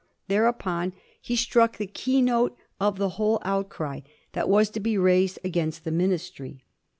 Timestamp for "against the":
5.43-5.91